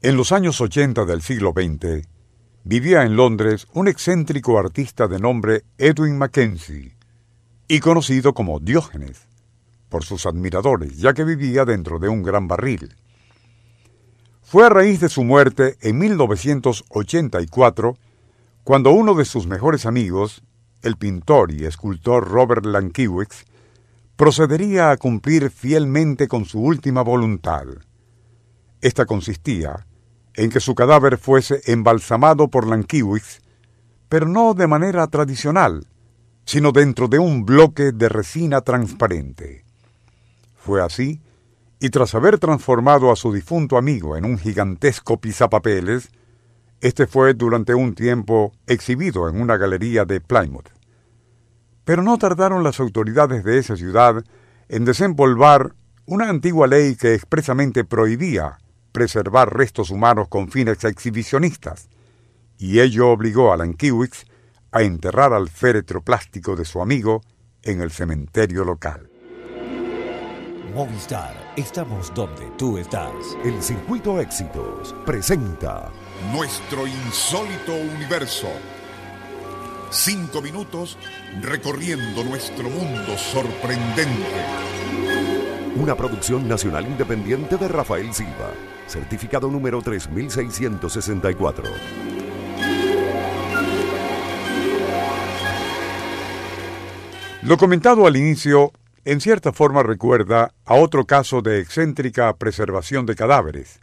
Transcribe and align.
En 0.00 0.16
los 0.16 0.30
años 0.30 0.60
80 0.60 1.04
del 1.06 1.22
siglo 1.22 1.52
XX, 1.52 2.06
vivía 2.62 3.02
en 3.02 3.16
Londres 3.16 3.66
un 3.72 3.88
excéntrico 3.88 4.56
artista 4.56 5.08
de 5.08 5.18
nombre 5.18 5.64
Edwin 5.76 6.16
Mackenzie, 6.16 6.96
y 7.66 7.80
conocido 7.80 8.32
como 8.32 8.60
Diógenes, 8.60 9.26
por 9.88 10.04
sus 10.04 10.24
admiradores, 10.24 10.98
ya 10.98 11.14
que 11.14 11.24
vivía 11.24 11.64
dentro 11.64 11.98
de 11.98 12.08
un 12.08 12.22
gran 12.22 12.46
barril. 12.46 12.94
Fue 14.40 14.64
a 14.64 14.68
raíz 14.68 15.00
de 15.00 15.08
su 15.08 15.24
muerte 15.24 15.76
en 15.80 15.98
1984 15.98 17.96
cuando 18.62 18.92
uno 18.92 19.16
de 19.16 19.24
sus 19.24 19.48
mejores 19.48 19.84
amigos, 19.84 20.44
el 20.82 20.96
pintor 20.96 21.50
y 21.50 21.64
escultor 21.64 22.28
Robert 22.28 22.64
Lankiewicz, 22.64 23.46
procedería 24.14 24.92
a 24.92 24.96
cumplir 24.96 25.50
fielmente 25.50 26.28
con 26.28 26.44
su 26.44 26.60
última 26.60 27.02
voluntad. 27.02 27.66
Esta 28.80 29.04
consistía 29.04 29.87
en 30.38 30.50
que 30.50 30.60
su 30.60 30.76
cadáver 30.76 31.18
fuese 31.18 31.60
embalsamado 31.66 32.46
por 32.46 32.64
Lankiewicz, 32.64 33.40
pero 34.08 34.28
no 34.28 34.54
de 34.54 34.68
manera 34.68 35.08
tradicional, 35.08 35.88
sino 36.44 36.70
dentro 36.70 37.08
de 37.08 37.18
un 37.18 37.44
bloque 37.44 37.90
de 37.90 38.08
resina 38.08 38.60
transparente. 38.60 39.64
Fue 40.54 40.80
así, 40.80 41.20
y 41.80 41.90
tras 41.90 42.14
haber 42.14 42.38
transformado 42.38 43.10
a 43.10 43.16
su 43.16 43.32
difunto 43.32 43.76
amigo 43.76 44.16
en 44.16 44.24
un 44.24 44.38
gigantesco 44.38 45.20
pisapapeles, 45.20 46.08
este 46.80 47.08
fue 47.08 47.34
durante 47.34 47.74
un 47.74 47.96
tiempo 47.96 48.52
exhibido 48.68 49.28
en 49.28 49.40
una 49.40 49.56
galería 49.56 50.04
de 50.04 50.20
Plymouth. 50.20 50.68
Pero 51.84 52.02
no 52.04 52.16
tardaron 52.16 52.62
las 52.62 52.78
autoridades 52.78 53.42
de 53.42 53.58
esa 53.58 53.76
ciudad 53.76 54.22
en 54.68 54.84
desempolvar 54.84 55.74
una 56.06 56.28
antigua 56.28 56.68
ley 56.68 56.94
que 56.94 57.14
expresamente 57.14 57.84
prohibía 57.84 58.58
preservar 58.98 59.56
restos 59.56 59.90
humanos 59.90 60.26
con 60.26 60.50
fines 60.50 60.82
exhibicionistas, 60.82 61.88
y 62.58 62.80
ello 62.80 63.10
obligó 63.10 63.52
a 63.52 63.56
Lankiewicz 63.56 64.24
a 64.72 64.82
enterrar 64.82 65.32
al 65.32 65.48
féretro 65.48 66.02
plástico 66.02 66.56
de 66.56 66.64
su 66.64 66.82
amigo 66.82 67.22
en 67.62 67.80
el 67.80 67.92
cementerio 67.92 68.64
local. 68.64 69.08
Movistar, 70.74 71.52
estamos 71.56 72.12
donde 72.12 72.50
tú 72.58 72.76
estás. 72.76 73.14
El 73.44 73.62
Circuito 73.62 74.20
Éxitos 74.20 74.92
presenta 75.06 75.92
Nuestro 76.32 76.84
insólito 76.84 77.74
universo. 77.94 78.48
Cinco 79.90 80.42
minutos 80.42 80.98
recorriendo 81.40 82.24
nuestro 82.24 82.68
mundo 82.68 83.16
sorprendente. 83.16 84.67
Una 85.76 85.94
producción 85.94 86.48
nacional 86.48 86.86
independiente 86.86 87.56
de 87.56 87.68
Rafael 87.68 88.12
Silva 88.12 88.52
certificado 88.88 89.50
número 89.50 89.82
3664. 89.82 91.64
Lo 97.42 97.56
comentado 97.56 98.06
al 98.06 98.16
inicio, 98.16 98.72
en 99.04 99.20
cierta 99.20 99.52
forma 99.52 99.82
recuerda 99.82 100.54
a 100.64 100.74
otro 100.74 101.06
caso 101.06 101.40
de 101.40 101.60
excéntrica 101.60 102.34
preservación 102.36 103.06
de 103.06 103.14
cadáveres, 103.14 103.80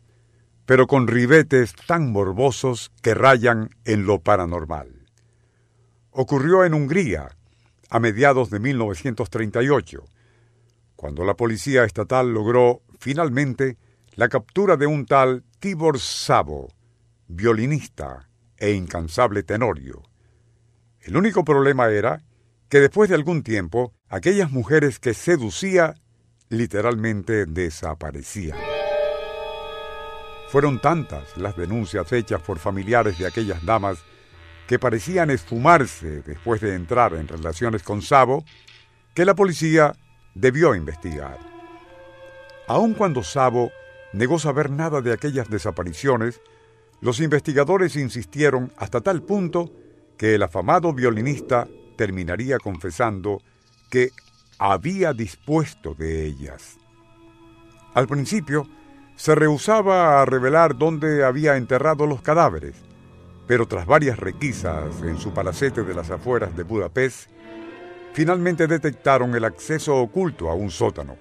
pero 0.66 0.88
con 0.88 1.08
ribetes 1.08 1.74
tan 1.88 2.12
morbosos 2.12 2.92
que 3.02 3.14
rayan 3.14 3.70
en 3.86 4.06
lo 4.06 4.20
paranormal. 4.20 4.90
Ocurrió 6.12 6.66
en 6.66 6.74
Hungría, 6.74 7.30
a 7.90 8.00
mediados 8.00 8.50
de 8.50 8.60
1938, 8.60 10.04
cuando 10.96 11.24
la 11.24 11.36
policía 11.36 11.84
estatal 11.84 12.34
logró 12.34 12.82
finalmente 13.00 13.78
la 14.16 14.30
captura 14.30 14.78
de 14.78 14.88
un 14.88 15.06
tal 15.06 15.44
Tibor 15.60 16.00
Sabo, 16.00 16.70
violinista 17.28 18.30
e 18.58 18.72
incansable 18.72 19.44
tenorio. 19.44 20.04
El 21.02 21.18
único 21.18 21.44
problema 21.44 21.90
era 21.90 22.24
que 22.70 22.80
después 22.80 23.10
de 23.10 23.16
algún 23.16 23.44
tiempo, 23.44 23.94
aquellas 24.10 24.52
mujeres 24.52 25.00
que 25.00 25.14
seducía 25.14 25.96
literalmente 26.50 27.46
desaparecían. 27.46 28.58
Fueron 30.50 30.80
tantas 30.80 31.36
las 31.38 31.58
denuncias 31.58 32.12
hechas 32.14 32.42
por 32.42 32.60
familiares 32.60 33.18
de 33.20 33.28
aquellas 33.28 33.64
damas 33.66 34.00
que 34.68 34.80
parecían 34.80 35.30
esfumarse 35.30 36.22
después 36.22 36.62
de 36.62 36.76
entrar 36.76 37.14
en 37.14 37.28
relaciones 37.28 37.84
con 37.84 38.02
Sabo, 38.02 38.46
que 39.14 39.26
la 39.26 39.36
policía 39.36 39.96
debió 40.36 40.76
investigar. 40.76 41.40
Aun 42.68 42.94
cuando 42.94 43.24
Sabo 43.24 43.72
negó 44.14 44.38
saber 44.38 44.70
nada 44.70 45.02
de 45.02 45.14
aquellas 45.14 45.50
desapariciones, 45.50 46.42
los 47.02 47.20
investigadores 47.20 47.96
insistieron 47.96 48.72
hasta 48.78 49.02
tal 49.02 49.24
punto 49.24 49.72
que 50.18 50.36
el 50.36 50.44
afamado 50.44 50.94
violinista 50.94 51.68
terminaría 51.98 52.58
confesando 52.60 53.42
que 53.90 54.12
había 54.58 55.14
dispuesto 55.14 55.94
de 55.96 56.26
ellas. 56.26 56.78
Al 57.94 58.08
principio, 58.08 58.68
se 59.16 59.36
rehusaba 59.36 60.22
a 60.22 60.26
revelar 60.26 60.78
dónde 60.78 61.24
había 61.24 61.56
enterrado 61.56 62.06
los 62.06 62.22
cadáveres, 62.22 62.76
pero 63.48 63.68
tras 63.68 63.86
varias 63.86 64.20
requisas 64.20 65.02
en 65.02 65.18
su 65.18 65.34
palacete 65.34 65.84
de 65.84 65.94
las 65.94 66.10
afueras 66.12 66.56
de 66.58 66.64
Budapest, 66.64 67.30
finalmente 68.16 68.66
detectaron 68.66 69.36
el 69.36 69.44
acceso 69.44 69.94
oculto 69.98 70.50
a 70.50 70.54
un 70.56 70.72
sótano, 70.72 71.18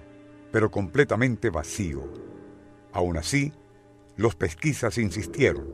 pero 0.49 0.71
completamente 0.71 1.49
vacío 1.49 2.09
Aún 2.93 3.17
así, 3.17 3.51
los 4.15 4.35
pesquisas 4.35 4.97
insistieron, 4.97 5.67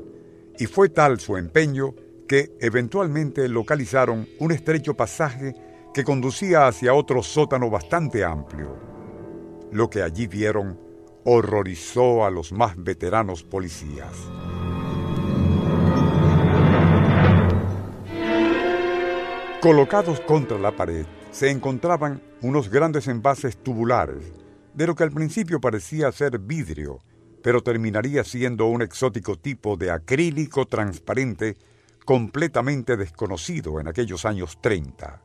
y 0.57 0.65
fue 0.65 0.89
tal 0.89 1.19
su 1.19 1.37
empeño 1.37 1.93
que 2.27 2.57
eventualmente 2.59 3.47
localizaron 3.47 4.27
un 4.39 4.51
estrecho 4.51 4.95
pasaje 4.95 5.53
que 5.93 6.03
conducía 6.03 6.65
hacia 6.65 6.95
otro 6.95 7.21
sótano 7.21 7.69
bastante 7.69 8.23
amplio. 8.23 8.75
Lo 9.71 9.87
que 9.91 10.01
allí 10.01 10.25
vieron 10.25 10.79
horrorizó 11.23 12.25
a 12.25 12.31
los 12.31 12.51
más 12.51 12.73
veteranos 12.75 13.43
policías. 13.43 14.15
Colocados 19.61 20.19
contra 20.21 20.57
la 20.57 20.75
pared 20.75 21.05
se 21.29 21.51
encontraban 21.51 22.19
unos 22.41 22.67
grandes 22.67 23.07
envases 23.07 23.57
tubulares, 23.57 24.33
de 24.73 24.87
lo 24.87 24.95
que 24.95 25.03
al 25.03 25.11
principio 25.11 25.61
parecía 25.61 26.11
ser 26.11 26.39
vidrio, 26.39 26.97
pero 27.43 27.61
terminaría 27.61 28.23
siendo 28.23 28.65
un 28.65 28.81
exótico 28.81 29.37
tipo 29.37 29.77
de 29.77 29.91
acrílico 29.91 30.65
transparente 30.65 31.57
completamente 32.05 32.97
desconocido 32.97 33.79
en 33.79 33.87
aquellos 33.87 34.25
años 34.25 34.57
30. 34.61 35.21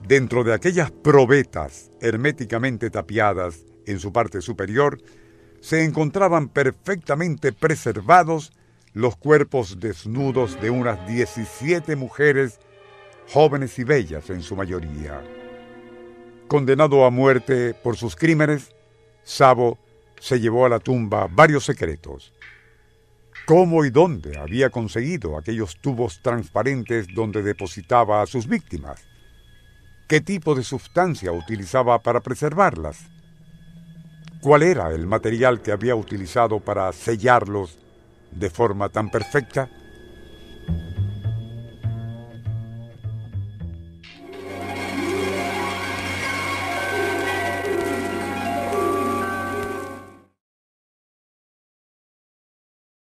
Dentro 0.00 0.42
de 0.42 0.54
aquellas 0.54 0.90
probetas 0.90 1.90
herméticamente 2.00 2.88
tapiadas 2.88 3.66
en 3.84 3.98
su 3.98 4.14
parte 4.14 4.40
superior, 4.40 4.98
se 5.60 5.84
encontraban 5.84 6.48
perfectamente 6.48 7.52
preservados 7.52 8.54
los 8.94 9.14
cuerpos 9.16 9.78
desnudos 9.78 10.58
de 10.62 10.70
unas 10.70 11.06
17 11.06 11.96
mujeres, 11.96 12.60
jóvenes 13.28 13.78
y 13.78 13.84
bellas 13.84 14.30
en 14.30 14.42
su 14.42 14.56
mayoría. 14.56 15.22
Condenado 16.48 17.04
a 17.04 17.10
muerte 17.10 17.74
por 17.74 17.96
sus 17.96 18.14
crímenes, 18.14 18.72
Sabo 19.24 19.78
se 20.20 20.38
llevó 20.38 20.64
a 20.64 20.68
la 20.68 20.78
tumba 20.78 21.28
varios 21.30 21.64
secretos. 21.64 22.32
¿Cómo 23.46 23.84
y 23.84 23.90
dónde 23.90 24.38
había 24.38 24.70
conseguido 24.70 25.36
aquellos 25.36 25.76
tubos 25.80 26.20
transparentes 26.22 27.06
donde 27.14 27.42
depositaba 27.42 28.22
a 28.22 28.26
sus 28.26 28.46
víctimas? 28.46 29.04
¿Qué 30.08 30.20
tipo 30.20 30.54
de 30.54 30.62
sustancia 30.62 31.32
utilizaba 31.32 32.00
para 32.00 32.20
preservarlas? 32.20 32.98
¿Cuál 34.40 34.62
era 34.62 34.90
el 34.90 35.06
material 35.06 35.62
que 35.62 35.72
había 35.72 35.96
utilizado 35.96 36.60
para 36.60 36.92
sellarlos 36.92 37.78
de 38.30 38.50
forma 38.50 38.88
tan 38.88 39.10
perfecta? 39.10 39.68